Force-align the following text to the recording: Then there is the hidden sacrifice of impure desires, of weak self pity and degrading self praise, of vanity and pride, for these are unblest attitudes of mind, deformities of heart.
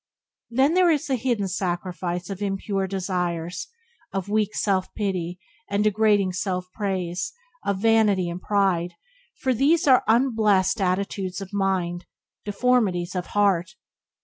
Then 0.49 0.73
there 0.73 0.89
is 0.89 1.05
the 1.05 1.15
hidden 1.15 1.47
sacrifice 1.47 2.31
of 2.31 2.41
impure 2.41 2.87
desires, 2.87 3.67
of 4.11 4.29
weak 4.29 4.55
self 4.55 4.91
pity 4.95 5.37
and 5.69 5.83
degrading 5.83 6.33
self 6.33 6.65
praise, 6.73 7.31
of 7.63 7.83
vanity 7.83 8.27
and 8.27 8.41
pride, 8.41 8.95
for 9.35 9.53
these 9.53 9.87
are 9.87 10.03
unblest 10.07 10.81
attitudes 10.81 11.39
of 11.39 11.53
mind, 11.53 12.07
deformities 12.43 13.13
of 13.13 13.27
heart. 13.37 13.75